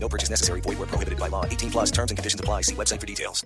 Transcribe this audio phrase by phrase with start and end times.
[0.00, 0.62] No purchase necessary.
[0.62, 1.44] Void where prohibited by law.
[1.44, 2.62] 18 plus terms and conditions apply.
[2.62, 3.44] See website for details.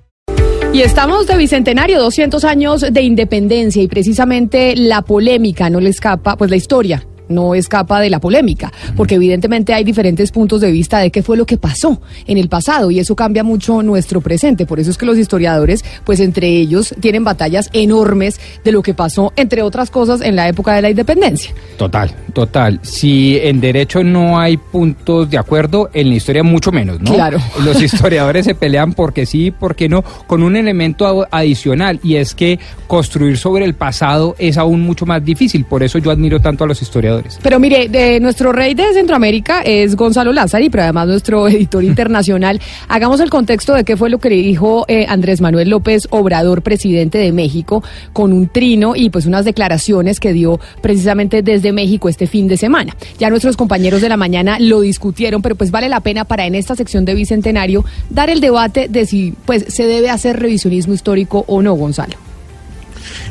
[0.73, 6.37] Y estamos de bicentenario, 200 años de independencia y precisamente la polémica no le escapa,
[6.37, 10.99] pues la historia no escapa de la polémica, porque evidentemente hay diferentes puntos de vista
[10.99, 14.67] de qué fue lo que pasó en el pasado y eso cambia mucho nuestro presente.
[14.67, 18.95] Por eso es que los historiadores, pues entre ellos, tienen batallas enormes de lo que
[18.95, 21.53] pasó, entre otras cosas, en la época de la independencia.
[21.77, 22.81] Total, total.
[22.83, 27.13] Si en derecho no hay puntos de acuerdo, en la historia mucho menos, ¿no?
[27.13, 27.39] Claro.
[27.65, 32.59] Los historiadores se pelean porque sí, porque no, con un elemento adicional y es que
[32.87, 35.65] construir sobre el pasado es aún mucho más difícil.
[35.65, 37.12] Por eso yo admiro tanto a los historiadores.
[37.43, 42.61] Pero mire, de nuestro rey de Centroamérica es Gonzalo Lázari, pero además nuestro editor internacional.
[42.89, 47.19] Hagamos el contexto de qué fue lo que dijo eh, Andrés Manuel López Obrador, presidente
[47.19, 47.83] de México,
[48.13, 52.57] con un trino y pues unas declaraciones que dio precisamente desde México este fin de
[52.57, 52.97] semana.
[53.19, 56.55] Ya nuestros compañeros de la mañana lo discutieron, pero pues vale la pena para en
[56.55, 61.45] esta sección de Bicentenario dar el debate de si pues se debe hacer revisionismo histórico
[61.47, 62.22] o no, Gonzalo.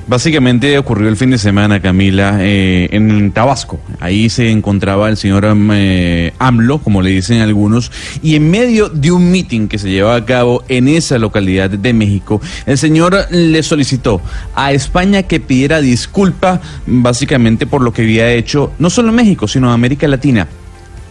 [0.08, 3.80] Básicamente ocurrió el fin de semana, Camila, eh, en Tabasco.
[4.00, 9.12] Ahí se encontraba el señor eh, AMLO, como le dicen algunos, y en medio de
[9.12, 13.64] un mitin que se llevaba a cabo en esa localidad de México, el señor le
[13.64, 14.22] solicitó
[14.56, 19.72] a España que pidiera disculpa básicamente por lo que había hecho no solo México, sino
[19.72, 20.48] América Latina.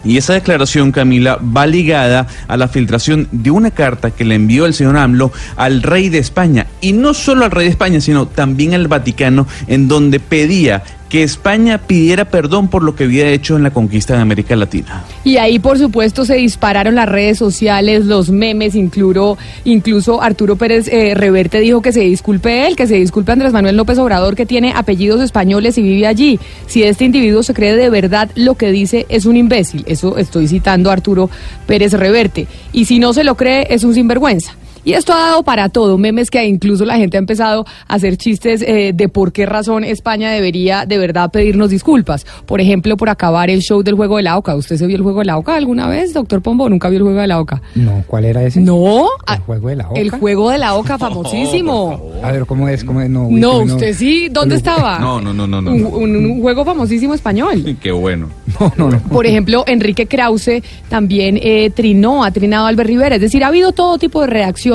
[0.03, 4.65] Y esa declaración, Camila, va ligada a la filtración de una carta que le envió
[4.65, 6.67] el señor AMLO al rey de España.
[6.81, 11.23] Y no solo al rey de España, sino también al Vaticano, en donde pedía que
[11.23, 15.03] España pidiera perdón por lo que había hecho en la conquista de América Latina.
[15.25, 20.87] Y ahí, por supuesto, se dispararon las redes sociales, los memes, incluso, incluso Arturo Pérez
[20.87, 24.45] eh, Reverte dijo que se disculpe él, que se disculpe Andrés Manuel López Obrador, que
[24.45, 26.39] tiene apellidos españoles y vive allí.
[26.67, 29.83] Si este individuo se cree de verdad lo que dice, es un imbécil.
[29.87, 31.29] Eso estoy citando a Arturo
[31.67, 32.47] Pérez Reverte.
[32.71, 34.55] Y si no se lo cree, es un sinvergüenza.
[34.83, 38.17] Y esto ha dado para todo, memes que incluso la gente ha empezado a hacer
[38.17, 42.25] chistes eh, de por qué razón España debería de verdad pedirnos disculpas.
[42.45, 44.55] Por ejemplo, por acabar el show del juego de la OCA.
[44.55, 46.69] ¿Usted se vio el juego de la OCA alguna vez, doctor Pombo?
[46.69, 47.61] ¿Nunca vio el juego de la OCA?
[47.75, 48.59] No, ¿cuál era ese?
[48.59, 49.07] No.
[49.27, 49.99] ¿El juego de la OCA?
[49.99, 52.01] El juego de la OCA, famosísimo.
[52.23, 52.83] A ver, ¿cómo es?
[52.83, 53.09] ¿Cómo es?
[53.09, 54.99] No, no, usted sí, ¿dónde estaba?
[54.99, 55.61] No, no, no, no.
[55.61, 55.71] no.
[55.71, 57.77] Un, un, un, juego famosísimo español.
[57.81, 58.29] Qué bueno.
[58.59, 58.99] No, no, no.
[59.03, 63.15] Por ejemplo, Enrique Krause también eh, trinó, ha trinado a Albert Rivera.
[63.15, 64.70] Es decir, ha habido todo tipo de reacciones,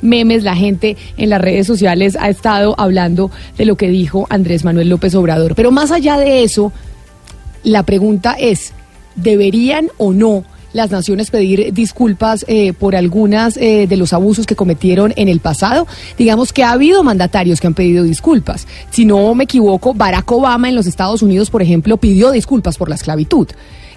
[0.00, 4.64] memes, la gente en las redes sociales ha estado hablando de lo que dijo Andrés
[4.64, 5.54] Manuel López Obrador.
[5.54, 6.72] Pero más allá de eso,
[7.62, 8.72] la pregunta es,
[9.16, 14.56] ¿deberían o no las naciones pedir disculpas eh, por algunas eh, de los abusos que
[14.56, 15.86] cometieron en el pasado.
[16.18, 18.66] Digamos que ha habido mandatarios que han pedido disculpas.
[18.90, 22.88] Si no me equivoco, Barack Obama en los Estados Unidos, por ejemplo, pidió disculpas por
[22.88, 23.48] la esclavitud.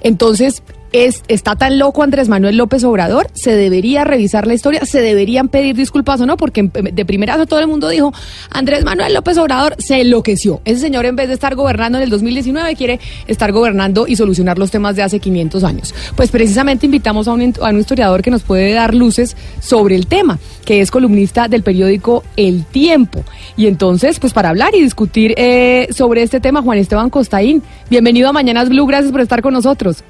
[0.02, 3.28] Entonces, es, ¿está tan loco Andrés Manuel López Obrador?
[3.34, 4.86] ¿Se debería revisar la historia?
[4.86, 6.38] ¿Se deberían pedir disculpas o no?
[6.38, 8.14] Porque de primerazo todo el mundo dijo,
[8.50, 10.62] Andrés Manuel López Obrador se enloqueció.
[10.66, 14.58] Ese señor en vez de estar gobernando en el 2019 quiere estar gobernando y solucionar
[14.58, 15.94] los temas de hace 500 años.
[16.16, 20.08] Pues precisamente invitamos a un, a un historiador que nos puede dar luces sobre el
[20.08, 23.24] tema, que es columnista del periódico El Tiempo.
[23.58, 28.30] Y entonces, pues para hablar y discutir eh, sobre este tema, Juan Esteban Costaín, bienvenido
[28.30, 30.04] a Mañanas Blue, gracias por estar con nosotros.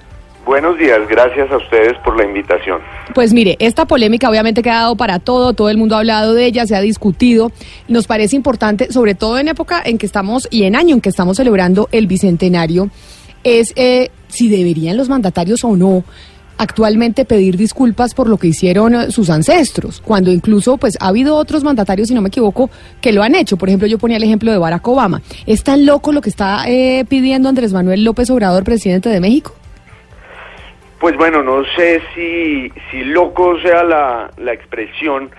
[0.46, 2.80] Buenos días, gracias a ustedes por la invitación.
[3.16, 6.46] Pues mire, esta polémica obviamente ha dado para todo, todo el mundo ha hablado de
[6.46, 7.52] ella, se ha discutido.
[7.88, 11.10] Nos parece importante, sobre todo en época en que estamos y en año en que
[11.10, 12.92] estamos celebrando el bicentenario,
[13.44, 16.04] es eh, si deberían los mandatarios o no
[16.58, 21.64] actualmente pedir disculpas por lo que hicieron sus ancestros, cuando incluso pues ha habido otros
[21.64, 22.70] mandatarios, si no me equivoco,
[23.02, 23.58] que lo han hecho.
[23.58, 25.24] Por ejemplo, yo ponía el ejemplo de Barack Obama.
[25.48, 29.56] ¿Es tan loco lo que está eh, pidiendo Andrés Manuel López Obrador, presidente de México?
[31.00, 35.30] Pues bueno, no sé si, si loco sea la, la expresión,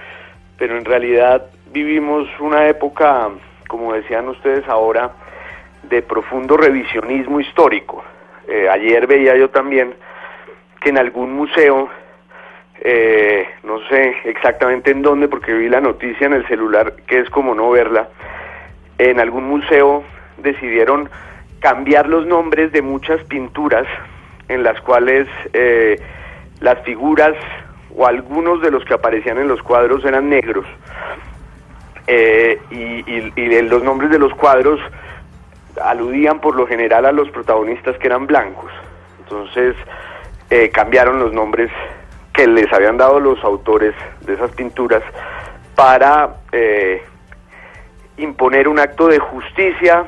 [0.58, 3.30] pero en realidad vivimos una época,
[3.66, 5.12] como decían ustedes ahora,
[5.82, 8.04] de profundo revisionismo histórico.
[8.46, 9.94] Eh, ayer veía yo también
[10.80, 11.88] que en algún museo,
[12.80, 17.30] eh, no sé exactamente en dónde, porque vi la noticia en el celular, que es
[17.30, 18.08] como no verla,
[18.98, 20.04] en algún museo
[20.36, 21.08] decidieron
[21.60, 23.86] cambiar los nombres de muchas pinturas
[24.48, 26.00] en las cuales eh,
[26.60, 27.34] las figuras
[27.96, 30.66] o algunos de los que aparecían en los cuadros eran negros.
[32.06, 34.80] Eh, y, y los nombres de los cuadros
[35.82, 38.70] aludían por lo general a los protagonistas que eran blancos.
[39.20, 39.74] Entonces
[40.50, 41.70] eh, cambiaron los nombres
[42.32, 45.02] que les habían dado los autores de esas pinturas
[45.74, 47.02] para eh,
[48.16, 50.04] imponer un acto de justicia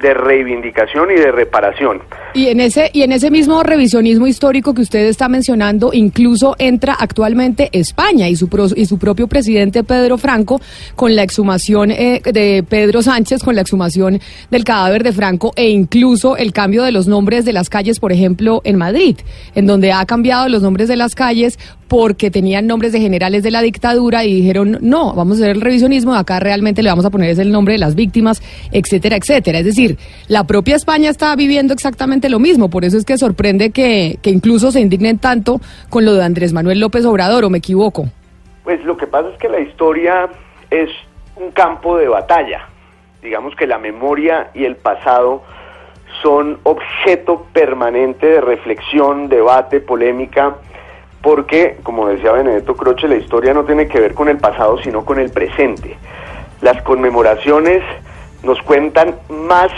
[0.00, 2.02] de reivindicación y de reparación.
[2.34, 6.94] Y en ese y en ese mismo revisionismo histórico que usted está mencionando, incluso entra
[6.94, 10.60] actualmente España y su y su propio presidente Pedro Franco
[10.96, 15.68] con la exhumación eh, de Pedro Sánchez con la exhumación del cadáver de Franco e
[15.70, 19.16] incluso el cambio de los nombres de las calles, por ejemplo, en Madrid,
[19.54, 21.58] en donde ha cambiado los nombres de las calles
[21.92, 25.60] porque tenían nombres de generales de la dictadura y dijeron, "No, vamos a hacer el
[25.60, 28.40] revisionismo, acá realmente le vamos a poner ese el nombre de las víctimas,
[28.72, 33.04] etcétera, etcétera." Es decir, la propia España está viviendo exactamente lo mismo, por eso es
[33.04, 35.60] que sorprende que, que incluso se indignen tanto
[35.90, 38.06] con lo de Andrés Manuel López Obrador, ¿o me equivoco?
[38.64, 40.30] Pues lo que pasa es que la historia
[40.70, 40.88] es
[41.36, 42.70] un campo de batalla.
[43.22, 45.42] Digamos que la memoria y el pasado
[46.22, 50.56] son objeto permanente de reflexión, debate, polémica,
[51.22, 55.04] porque, como decía Benedetto Croce, la historia no tiene que ver con el pasado, sino
[55.04, 55.96] con el presente.
[56.60, 57.82] Las conmemoraciones
[58.42, 59.70] nos cuentan más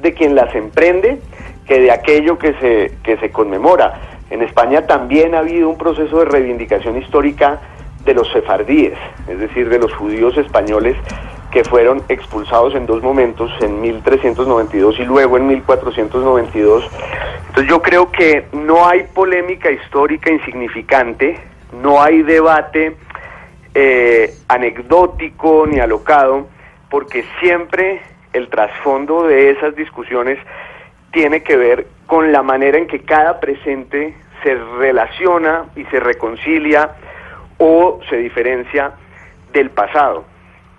[0.00, 1.20] de quien las emprende
[1.66, 4.00] que de aquello que se, que se conmemora.
[4.30, 7.60] En España también ha habido un proceso de reivindicación histórica
[8.04, 8.98] de los sefardíes,
[9.28, 10.96] es decir, de los judíos españoles
[11.50, 16.88] que fueron expulsados en dos momentos, en 1392 y luego en 1492.
[17.48, 21.40] Entonces yo creo que no hay polémica histórica insignificante,
[21.82, 22.96] no hay debate
[23.74, 26.46] eh, anecdótico ni alocado,
[26.88, 28.00] porque siempre
[28.32, 30.38] el trasfondo de esas discusiones
[31.12, 36.92] tiene que ver con la manera en que cada presente se relaciona y se reconcilia
[37.58, 38.92] o se diferencia
[39.52, 40.24] del pasado.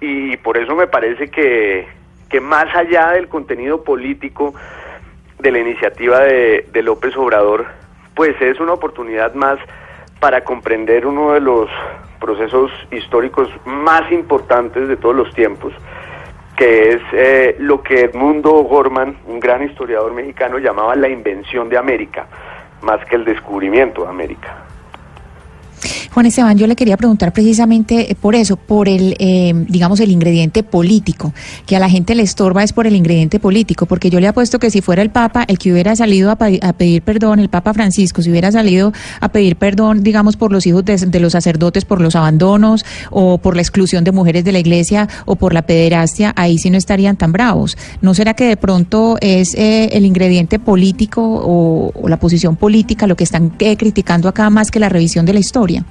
[0.01, 1.87] Y por eso me parece que,
[2.29, 4.53] que más allá del contenido político
[5.39, 7.67] de la iniciativa de, de López Obrador,
[8.15, 9.59] pues es una oportunidad más
[10.19, 11.69] para comprender uno de los
[12.19, 15.73] procesos históricos más importantes de todos los tiempos,
[16.55, 21.77] que es eh, lo que Edmundo Gorman, un gran historiador mexicano, llamaba la invención de
[21.77, 22.27] América,
[22.81, 24.70] más que el descubrimiento de América.
[26.13, 30.11] Juan Esteban, yo le quería preguntar precisamente eh, por eso, por el, eh, digamos, el
[30.11, 31.33] ingrediente político,
[31.65, 34.59] que a la gente le estorba es por el ingrediente político, porque yo le apuesto
[34.59, 38.21] que si fuera el Papa el que hubiera salido a, pedir perdón, el Papa Francisco,
[38.21, 38.91] si hubiera salido
[39.21, 43.55] a pedir perdón, digamos, por los hijos de, los sacerdotes, por los abandonos, o por
[43.55, 47.15] la exclusión de mujeres de la iglesia, o por la pederastia, ahí sí no estarían
[47.15, 47.77] tan bravos.
[48.01, 53.15] ¿No será que de pronto es eh, el ingrediente político o, la posición política lo
[53.15, 55.85] que están criticando acá más que la revisión de la historia?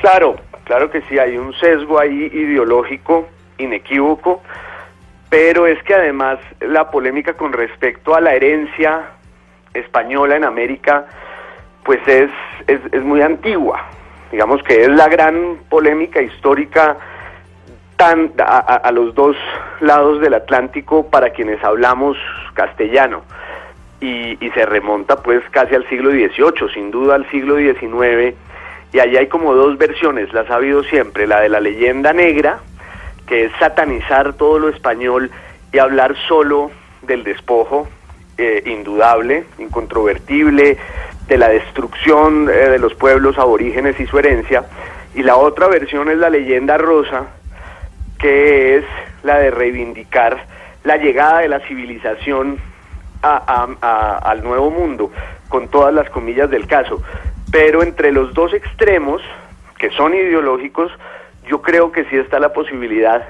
[0.00, 4.42] Claro, claro que sí, hay un sesgo ahí ideológico inequívoco,
[5.28, 9.10] pero es que además la polémica con respecto a la herencia
[9.74, 11.06] española en América,
[11.84, 12.30] pues es,
[12.66, 13.84] es, muy antigua.
[14.32, 16.96] Digamos que es la gran polémica histórica
[17.96, 19.36] tan a, los dos
[19.80, 22.16] lados del Atlántico para quienes hablamos
[22.54, 23.22] castellano.
[24.00, 28.34] Y, y se remonta pues casi al siglo XVIII, sin duda al siglo XIX
[28.92, 32.60] y allí hay como dos versiones, las ha habido siempre, la de la leyenda negra,
[33.26, 35.30] que es satanizar todo lo español
[35.72, 36.70] y hablar solo
[37.02, 37.88] del despojo,
[38.36, 40.76] eh, indudable, incontrovertible,
[41.28, 44.64] de la destrucción eh, de los pueblos aborígenes y su herencia,
[45.14, 47.26] y la otra versión es la leyenda rosa,
[48.18, 48.84] que es
[49.22, 50.44] la de reivindicar
[50.84, 52.58] la llegada de la civilización
[53.22, 55.12] al nuevo mundo,
[55.48, 57.02] con todas las comillas del caso.
[57.50, 59.22] Pero entre los dos extremos,
[59.78, 60.92] que son ideológicos,
[61.46, 63.28] yo creo que sí está la posibilidad,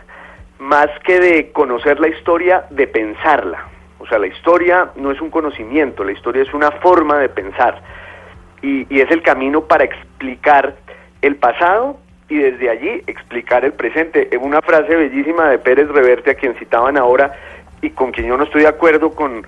[0.59, 3.67] más que de conocer la historia, de pensarla.
[3.99, 7.81] O sea, la historia no es un conocimiento, la historia es una forma de pensar.
[8.63, 10.77] Y, es el camino para explicar
[11.23, 11.99] el pasado
[12.29, 14.29] y desde allí explicar el presente.
[14.33, 17.33] En una frase bellísima de Pérez Reverte, a quien citaban ahora,
[17.81, 19.47] y con quien yo no estoy de acuerdo con,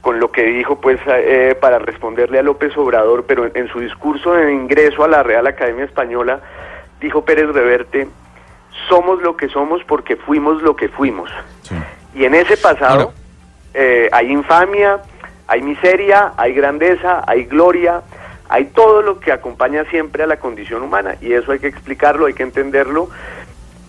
[0.00, 4.32] con lo que dijo pues eh, para responderle a López Obrador, pero en, su discurso
[4.32, 6.40] de ingreso a la Real Academia Española
[7.00, 8.08] dijo Pérez Reverte,
[8.88, 11.30] somos lo que somos porque fuimos lo que fuimos.
[12.14, 13.12] Y en ese pasado
[13.74, 15.00] eh, hay infamia,
[15.46, 18.02] hay miseria, hay grandeza, hay gloria,
[18.48, 22.26] hay todo lo que acompaña siempre a la condición humana y eso hay que explicarlo,
[22.26, 23.10] hay que entenderlo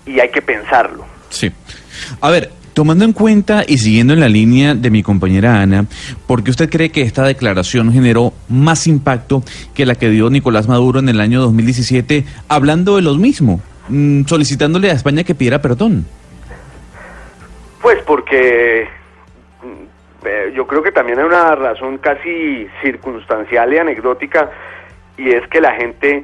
[0.06, 1.06] y hay que pensarlo.
[1.30, 1.52] Sí.
[2.22, 5.84] A ver, Tomando en cuenta y siguiendo en la línea de mi compañera Ana,
[6.26, 9.44] ¿por qué usted cree que esta declaración generó más impacto
[9.76, 13.60] que la que dio Nicolás Maduro en el año 2017, hablando de lo mismo,
[13.90, 16.06] mm, solicitándole a España que pidiera perdón?
[17.82, 18.88] Pues porque
[19.62, 24.52] mm, eh, yo creo que también hay una razón casi circunstancial y anecdótica
[25.18, 26.24] y es que la gente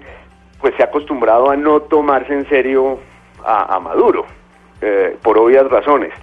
[0.61, 3.01] pues se ha acostumbrado a no tomarse en serio
[3.43, 4.25] a, Maduro
[4.81, 6.13] eh, por obvias razones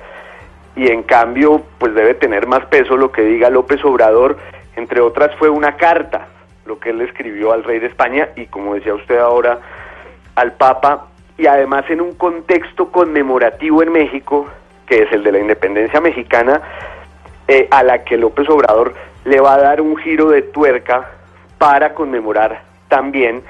[0.76, 4.38] y en cambio pues debe tener más peso lo que diga López Obrador
[4.76, 6.29] entre otras fue una carta
[6.67, 9.59] lo que él escribió al rey de España y como decía usted ahora
[10.35, 14.47] al Papa y además en un contexto conmemorativo en México
[14.87, 16.61] que es el de la independencia mexicana
[17.49, 21.11] eh, a la que López Obrador le va a dar un giro de tuerca
[21.59, 23.43] para conmemorar también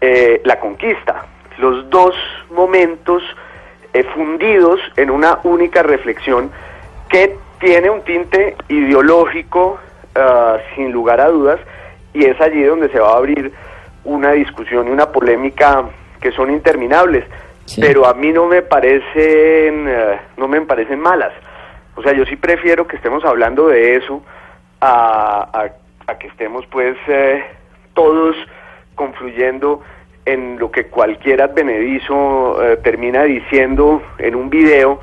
[0.00, 1.26] eh, la conquista.
[1.58, 2.14] Los dos
[2.50, 3.22] momentos
[4.06, 6.50] fundidos en una única reflexión
[7.08, 9.78] que tiene un tinte ideológico
[10.14, 11.60] ah, sin lugar a dudas
[12.12, 13.52] y es allí donde se va a abrir
[14.04, 15.84] una discusión y una polémica
[16.20, 17.24] que son interminables,
[17.78, 21.32] pero a mí no me parecen eh, no me parecen malas.
[21.94, 24.22] O sea, yo sí prefiero que estemos hablando de eso
[24.80, 25.70] a, a,
[26.10, 27.44] a que estemos pues eh,
[27.94, 28.36] todos
[28.94, 29.82] confluyendo
[30.28, 35.00] en lo que cualquier advenedizo eh, termina diciendo en un video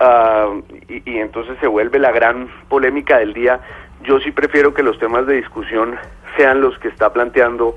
[0.00, 0.52] ah,
[0.88, 3.60] y, y entonces se vuelve la gran polémica del día.
[4.02, 5.96] Yo sí prefiero que los temas de discusión
[6.36, 7.76] sean los que está planteando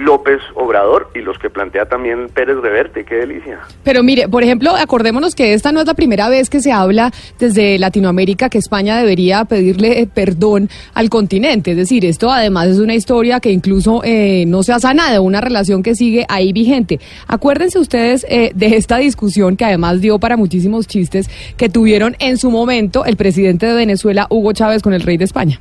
[0.00, 3.60] López Obrador y los que plantea también Pérez Reverte, qué delicia.
[3.84, 7.12] Pero mire, por ejemplo, acordémonos que esta no es la primera vez que se habla
[7.38, 11.72] desde Latinoamérica que España debería pedirle perdón al continente.
[11.72, 15.40] Es decir, esto además es una historia que incluso eh, no se ha sanado, una
[15.40, 17.00] relación que sigue ahí vigente.
[17.26, 22.38] Acuérdense ustedes eh, de esta discusión que además dio para muchísimos chistes que tuvieron en
[22.38, 25.60] su momento el presidente de Venezuela, Hugo Chávez, con el rey de España.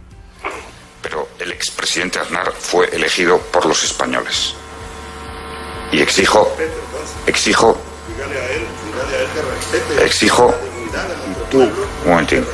[1.49, 4.53] El expresidente Aznar fue elegido por los españoles.
[5.91, 6.55] Y exijo,
[7.25, 7.75] exijo,
[9.99, 10.53] exijo,
[11.49, 11.73] tú, un
[12.05, 12.45] momentín,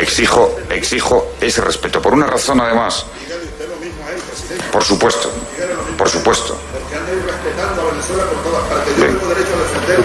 [0.00, 2.02] exijo, exijo ese respeto.
[2.02, 3.06] Por una razón además.
[4.72, 5.30] Por supuesto,
[5.96, 6.58] por supuesto.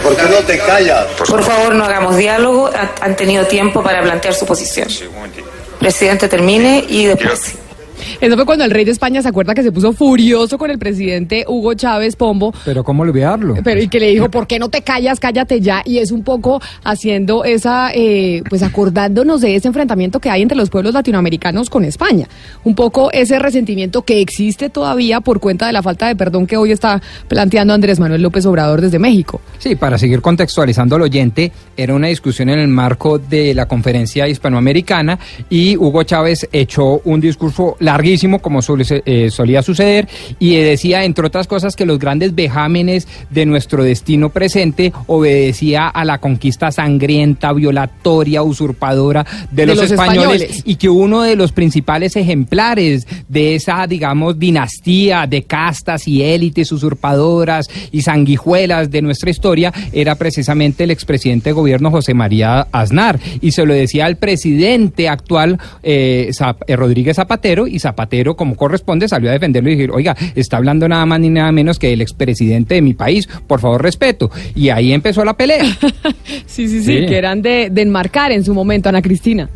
[0.03, 1.08] ¿Por qué no te callas?
[1.17, 2.67] Por favor, no hagamos diálogo.
[2.67, 4.88] Ha- Han tenido tiempo para plantear su posición.
[5.79, 7.53] Presidente, termine y después.
[8.22, 10.79] Eso fue cuando el rey de España se acuerda que se puso furioso con el
[10.79, 12.53] presidente Hugo Chávez Pombo.
[12.65, 13.56] Pero ¿cómo olvidarlo?
[13.63, 15.20] Pero y que le dijo, ¿por qué no te callas?
[15.20, 15.82] Cállate ya.
[15.86, 20.58] Y es un poco haciendo esa, eh, pues acordándonos de ese enfrentamiento que hay entre
[20.58, 22.27] los pueblos latinoamericanos con España.
[22.63, 26.58] Un poco ese resentimiento que existe todavía por cuenta de la falta de perdón que
[26.58, 29.41] hoy está planteando Andrés Manuel López Obrador desde México.
[29.58, 34.27] Sí, para seguir contextualizando al oyente, era una discusión en el marco de la conferencia
[34.27, 41.03] hispanoamericana y Hugo Chávez echó un discurso larguísimo, como suele eh, solía suceder, y decía,
[41.03, 46.72] entre otras cosas, que los grandes vejámenes de nuestro destino presente obedecía a la conquista
[46.72, 50.63] sangrienta, violatoria, usurpadora de, De los, los españoles, españoles.
[50.65, 56.72] y que uno de los principales ejemplares de esa, digamos, dinastía de castas y élites
[56.72, 63.19] usurpadoras y sanguijuelas de nuestra historia era precisamente el expresidente de gobierno José María Aznar.
[63.41, 66.29] Y se lo decía al presidente actual eh,
[66.67, 70.88] eh, Rodríguez Zapatero, y Zapatero, como corresponde, salió a defenderlo y decir, oiga, está hablando
[70.88, 74.30] nada más ni nada menos que el expresidente de mi país, por favor, respeto.
[74.56, 75.64] Y ahí empezó la pelea.
[76.46, 77.06] Sí, sí, sí, Sí.
[77.06, 79.50] que eran de, de enmarcar en su momento, Ana Cristina.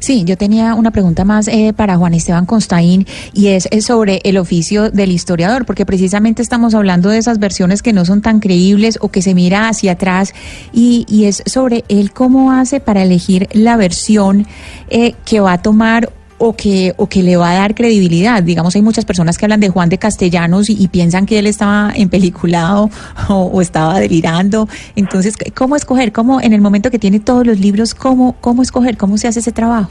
[0.00, 4.20] Sí, yo tenía una pregunta más eh, para Juan Esteban Constaín y es, es sobre
[4.24, 8.38] el oficio del historiador, porque precisamente estamos hablando de esas versiones que no son tan
[8.40, 10.34] creíbles o que se mira hacia atrás
[10.74, 14.46] y, y es sobre él cómo hace para elegir la versión
[14.90, 18.42] eh, que va a tomar o que, o que le va a dar credibilidad.
[18.42, 21.92] Digamos, hay muchas personas que hablan de Juan de Castellanos y, piensan que él estaba
[21.94, 22.88] empeliculado
[23.28, 24.68] o, estaba delirando.
[24.96, 26.12] Entonces, ¿cómo escoger?
[26.12, 28.96] ¿Cómo, en el momento que tiene todos los libros, cómo, cómo escoger?
[28.96, 29.90] ¿Cómo se hace ese trabajo?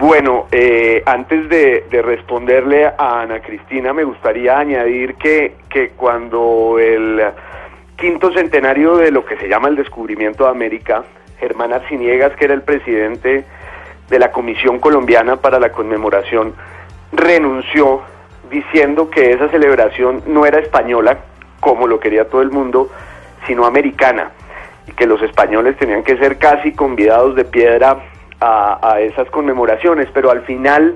[0.00, 6.78] Bueno, eh, antes de, de responderle a Ana Cristina, me gustaría añadir que, que cuando
[6.78, 7.20] el
[7.96, 11.04] quinto centenario de lo que se llama el descubrimiento de América,
[11.38, 13.44] Germán Arciniegas, que era el presidente
[14.08, 16.54] de la Comisión Colombiana para la conmemoración,
[17.12, 18.02] renunció
[18.50, 21.18] diciendo que esa celebración no era española,
[21.60, 22.90] como lo quería todo el mundo,
[23.46, 24.30] sino americana,
[24.86, 27.98] y que los españoles tenían que ser casi convidados de piedra
[28.40, 30.94] a, esas conmemoraciones, pero al final,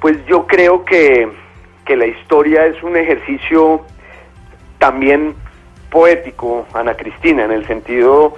[0.00, 1.26] pues yo creo que,
[1.86, 3.86] que la historia es un ejercicio
[4.78, 5.34] también
[5.90, 8.34] poético, Ana Cristina, en el sentido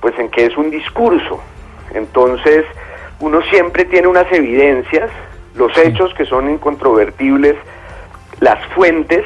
[0.00, 1.40] pues en que es un discurso.
[1.94, 2.64] Entonces,
[3.20, 5.10] uno siempre tiene unas evidencias,
[5.54, 7.56] los hechos que son incontrovertibles,
[8.40, 9.24] las fuentes,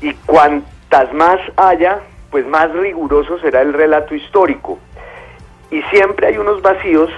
[0.00, 4.78] y cuantas más haya, pues más riguroso será el relato histórico.
[5.70, 7.10] Y siempre hay unos vacíos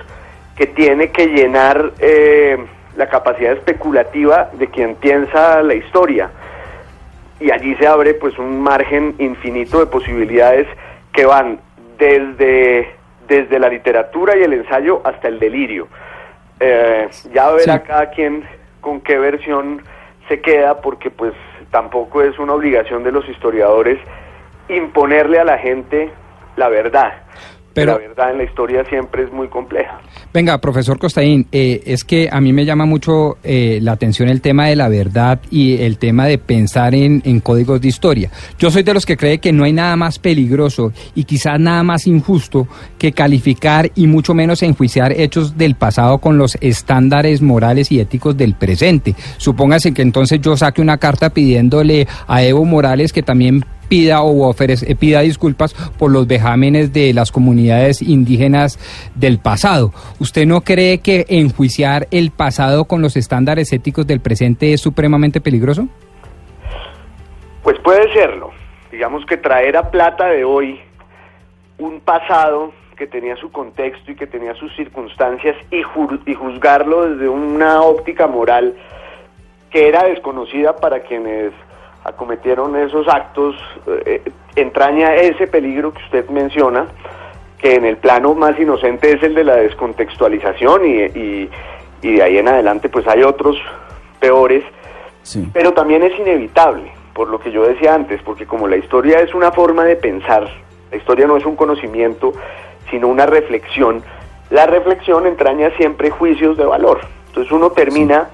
[0.57, 2.59] que tiene que llenar eh,
[2.97, 6.31] la capacidad especulativa de quien piensa la historia.
[7.40, 10.67] Y allí se abre pues un margen infinito de posibilidades
[11.12, 11.61] que van
[11.99, 12.93] desde,
[13.28, 15.88] desde la literatura y el ensayo hasta el delirio.
[16.61, 18.44] Eh, ya verá cada quien
[18.80, 19.82] con qué versión
[20.28, 21.32] se queda porque pues
[21.70, 23.99] tampoco es una obligación de los historiadores
[24.68, 26.11] imponerle a la gente
[26.56, 27.12] la verdad.
[27.75, 30.01] Pero- la verdad en la historia siempre es muy compleja.
[30.33, 34.41] Venga, profesor Costaín, eh, es que a mí me llama mucho eh, la atención el
[34.41, 38.31] tema de la verdad y el tema de pensar en, en códigos de historia.
[38.59, 41.83] Yo soy de los que cree que no hay nada más peligroso y quizás nada
[41.83, 42.67] más injusto
[42.99, 48.37] que calificar y mucho menos enjuiciar hechos del pasado con los estándares morales y éticos
[48.37, 49.15] del presente.
[49.37, 54.49] Supóngase que entonces yo saque una carta pidiéndole a Evo Morales que también pida o
[54.52, 58.78] ofrece- eh, pida disculpas por los vejámenes de las comunidades indígenas
[59.14, 59.92] del pasado.
[60.21, 65.40] ¿Usted no cree que enjuiciar el pasado con los estándares éticos del presente es supremamente
[65.40, 65.88] peligroso?
[67.62, 68.50] Pues puede serlo.
[68.90, 70.80] Digamos que traer a plata de hoy
[71.78, 75.83] un pasado que tenía su contexto y que tenía sus circunstancias y,
[76.30, 78.75] y juzgarlo desde una óptica moral
[79.71, 81.52] que era desconocida para quienes
[82.05, 83.55] acometieron esos actos,
[84.07, 84.23] eh,
[84.57, 86.87] entraña ese peligro que usted menciona,
[87.59, 91.50] que en el plano más inocente es el de la descontextualización y, y-
[92.00, 93.57] y de ahí en adelante pues hay otros
[94.21, 94.62] peores,
[95.52, 99.35] pero también es inevitable, por lo que yo decía antes, porque como la historia es
[99.35, 100.49] una forma de pensar,
[100.90, 102.33] la historia no es un conocimiento,
[102.90, 104.02] sino una reflexión,
[104.50, 107.00] la reflexión entraña siempre juicios de valor.
[107.26, 108.31] Entonces uno termina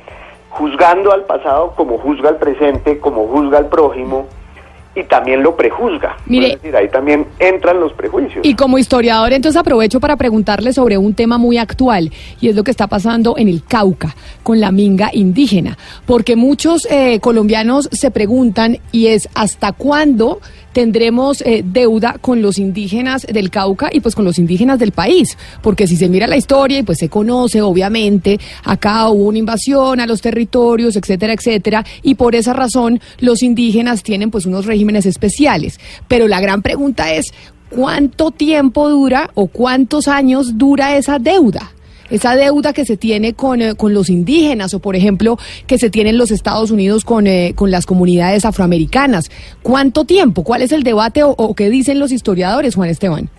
[0.55, 4.27] juzgando al pasado como juzga al presente, como juzga al prójimo
[4.97, 6.17] y también lo prejuzga.
[6.27, 8.47] Mire- es decir, ahí también entran los prejuicios.
[8.47, 12.63] Y como historiador, entonces aprovecho para preguntarle sobre un tema muy actual y es lo
[12.63, 15.77] que está pasando en el Cauca con la minga indígena,
[16.07, 20.39] porque muchos eh, colombianos se preguntan y es hasta cuándo
[20.75, 25.39] tendremos eh, deuda con los indígenas del Cauca y pues con los indígenas del país,
[25.63, 30.01] porque si se mira la historia y pues se conoce obviamente, acá hubo una invasión
[30.01, 35.07] a los territorios, etcétera, etcétera, y por esa razón los indígenas tienen pues unos regímenes
[35.07, 37.33] especiales, pero la gran pregunta es
[37.71, 41.74] ¿cuánto tiempo dura o cuántos años dura esa deuda?
[42.11, 45.91] Esa deuda que se tiene con, eh, con los indígenas o, por ejemplo, que se
[45.91, 49.31] tiene en los Estados Unidos con, eh, con las comunidades afroamericanas.
[49.63, 50.45] ¿Cuánto tiempo?
[50.45, 53.31] ¿Cuál es el debate o, o qué dicen los historiadores, Juan Esteban?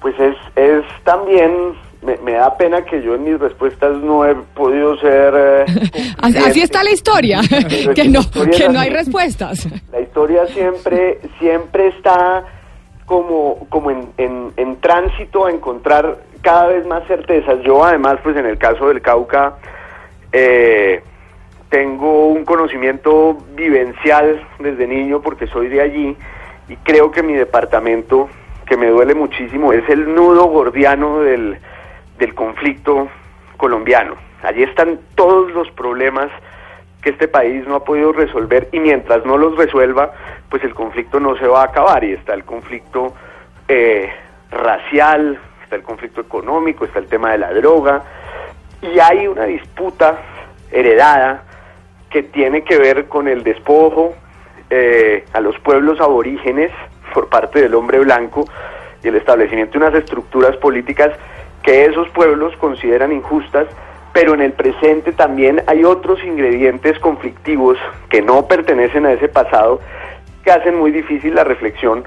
[0.00, 1.50] Pues es, es también,
[2.02, 5.32] me, me da pena que yo en mis respuestas no he podido ser...
[5.34, 5.64] eh,
[6.20, 7.40] Así, está la historia,
[7.94, 9.66] que no, historia que no hay respuestas.
[9.92, 12.44] La historia siempre, siempre está
[13.06, 17.60] como, como en, en, en tránsito a encontrar cada vez más certezas.
[17.62, 19.54] Yo además, pues en el caso del Cauca,
[20.30, 21.02] eh,
[21.70, 26.16] tengo un conocimiento vivencial desde niño porque soy de allí
[26.68, 28.28] y creo que mi departamento,
[28.66, 31.56] que me duele muchísimo, es el nudo gordiano del,
[32.18, 33.08] del conflicto
[33.56, 34.14] colombiano.
[34.42, 36.30] Allí están todos los problemas
[37.02, 40.12] que este país no ha podido resolver y mientras no los resuelva,
[40.50, 43.14] pues el conflicto no se va a acabar y está el conflicto
[43.68, 44.10] eh,
[44.50, 45.38] racial,
[45.74, 48.04] está el conflicto económico, está el tema de la droga
[48.80, 50.18] y hay una disputa
[50.70, 51.42] heredada
[52.10, 54.14] que tiene que ver con el despojo
[54.70, 56.70] eh, a los pueblos aborígenes
[57.12, 58.44] por parte del hombre blanco
[59.02, 61.10] y el establecimiento de unas estructuras políticas
[61.62, 63.66] que esos pueblos consideran injustas,
[64.12, 67.78] pero en el presente también hay otros ingredientes conflictivos
[68.10, 69.80] que no pertenecen a ese pasado
[70.44, 72.04] que hacen muy difícil la reflexión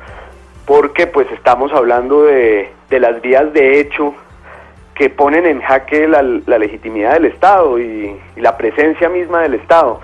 [0.67, 4.13] porque pues estamos hablando de, de las vías de hecho
[4.93, 10.01] que ponen en jaque la, legitimidad del Estado y, la presencia misma del Estado.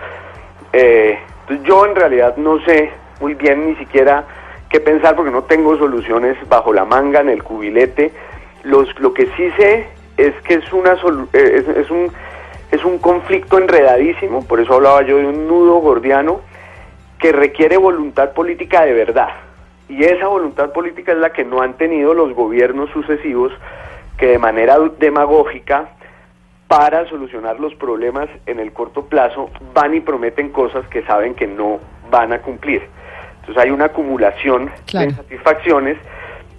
[0.72, 1.20] Eh,
[1.64, 4.24] yo en realidad no sé muy bien ni siquiera
[4.70, 8.12] qué pensar porque no tengo soluciones bajo la manga en el cubilete.
[8.64, 12.12] Los, lo que sí sé es que es, una eh, es, es un,
[12.72, 16.42] es un conflicto enredadísimo, por eso hablaba yo de un nudo gordiano
[17.20, 19.30] que requiere voluntad política de verdad.
[19.94, 23.52] Y esa voluntad política es la que no han tenido los gobiernos sucesivos
[24.18, 25.90] que de manera demagógica
[26.68, 31.46] para solucionar los problemas en el corto plazo van y prometen cosas que saben que
[31.46, 31.80] no
[32.10, 32.82] van a cumplir.
[33.42, 35.06] Entonces hay una acumulación Claro.
[35.06, 35.98] de insatisfacciones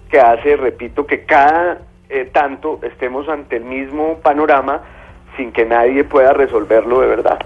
[0.09, 4.79] que hace, repito, que cada eh, tanto estemos ante el mismo panorama
[5.35, 7.39] sin que nadie pueda resolverlo de verdad.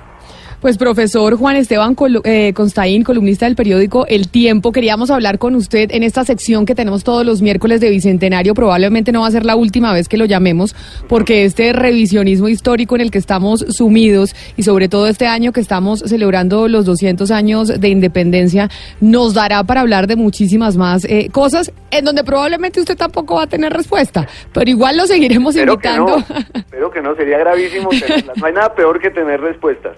[0.61, 5.55] Pues profesor Juan Esteban Col eh, Constaín, columnista del periódico El Tiempo, queríamos hablar con
[5.55, 8.53] usted en esta sección que tenemos todos los miércoles de Bicentenario.
[8.53, 10.75] Probablemente no va a ser la última vez que lo llamemos,
[11.07, 15.61] porque este revisionismo histórico en el que estamos sumidos y sobre todo este año que
[15.61, 18.69] estamos celebrando los 200 años de independencia,
[18.99, 23.43] nos dará para hablar de muchísimas más eh, cosas en donde probablemente usted tampoco va
[23.43, 26.17] a tener respuesta, pero igual lo seguiremos invitando.
[26.27, 28.37] Que no, espero que no, sería gravísimo tenerlas.
[28.39, 29.97] No hay nada peor que tener respuestas.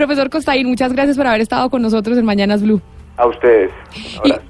[0.00, 2.80] Profesor Costaín, muchas gracias por haber estado con nosotros en Mañanas Blue.
[3.18, 3.70] A ustedes.
[4.24, 4.49] Un abrazo.